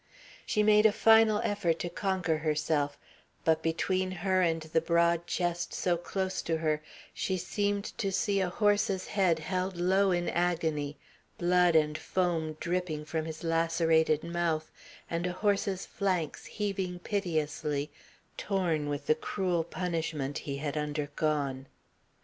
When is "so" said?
5.75-5.95